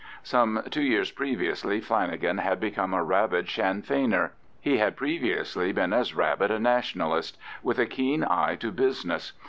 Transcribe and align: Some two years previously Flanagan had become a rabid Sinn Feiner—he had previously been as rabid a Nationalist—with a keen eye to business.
Some 0.23 0.63
two 0.71 0.81
years 0.81 1.11
previously 1.11 1.79
Flanagan 1.79 2.39
had 2.39 2.59
become 2.59 2.91
a 2.91 3.03
rabid 3.03 3.47
Sinn 3.47 3.83
Feiner—he 3.83 4.77
had 4.79 4.97
previously 4.97 5.71
been 5.73 5.93
as 5.93 6.15
rabid 6.15 6.49
a 6.49 6.57
Nationalist—with 6.59 7.77
a 7.77 7.85
keen 7.85 8.23
eye 8.27 8.55
to 8.61 8.71
business. 8.71 9.33